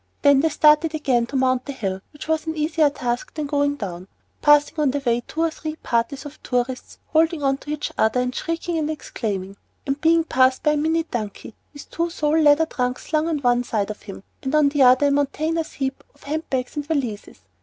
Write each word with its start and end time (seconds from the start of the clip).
Then 0.23 0.39
they 0.39 0.49
started 0.49 0.95
again 0.95 1.27
to 1.27 1.35
mount 1.35 1.65
the 1.67 1.73
hill, 1.73 2.01
which 2.11 2.27
was 2.27 2.47
an 2.47 2.57
easier 2.57 2.89
task 2.89 3.35
than 3.35 3.45
going 3.45 3.75
down, 3.75 4.07
passing 4.41 4.79
on 4.79 4.89
the 4.89 4.99
way 5.01 5.21
two 5.27 5.41
or 5.41 5.51
three 5.51 5.75
parties 5.75 6.25
of 6.25 6.41
tourists 6.41 6.97
holding 7.09 7.43
on 7.43 7.57
to 7.57 7.69
each 7.69 7.91
other, 7.99 8.19
and 8.19 8.33
shrieking 8.33 8.79
and 8.79 8.89
exclaiming; 8.89 9.57
and 9.85 10.01
being 10.01 10.23
passed 10.23 10.63
by 10.63 10.71
a 10.71 10.75
minute 10.75 11.11
donkey 11.11 11.53
with 11.71 11.87
two 11.91 12.09
sole 12.09 12.39
leather 12.41 12.65
trunks 12.65 13.05
slung 13.05 13.27
on 13.27 13.37
one 13.43 13.63
side 13.63 13.91
of 13.91 14.01
him, 14.01 14.23
and 14.41 14.55
on 14.55 14.69
the 14.69 14.81
other 14.81 15.05
a 15.09 15.11
mountainous 15.11 15.73
heap 15.73 16.03
of 16.15 16.23
hand 16.23 16.49
bags 16.49 16.75
and 16.75 16.87
valises. 16.87 17.41